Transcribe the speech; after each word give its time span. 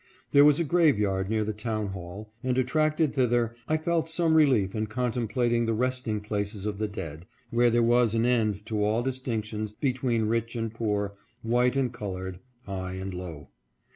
There 0.31 0.43
was 0.43 0.59
a 0.59 0.63
graveyard 0.63 1.29
near 1.29 1.43
the 1.43 1.53
town 1.53 1.89
hall, 1.89 2.33
and, 2.43 2.57
attracted 2.57 3.13
thither, 3.13 3.53
I 3.67 3.77
felt 3.77 4.09
some 4.09 4.33
relief 4.33 4.73
in 4.73 4.87
contemplat 4.87 5.51
ing 5.51 5.67
the 5.67 5.75
resting 5.75 6.21
places 6.21 6.65
of 6.65 6.79
the 6.79 6.87
dead, 6.87 7.27
where 7.51 7.69
there 7.69 7.83
was 7.83 8.15
an 8.15 8.25
end 8.25 8.65
to 8.65 8.83
all 8.83 9.03
distinctions 9.03 9.73
between 9.73 10.25
rich 10.25 10.55
and 10.55 10.73
poor, 10.73 11.13
white 11.43 11.75
and 11.75 11.93
colored, 11.93 12.39
high 12.65 12.93
and 12.93 13.13
low. 13.13 13.49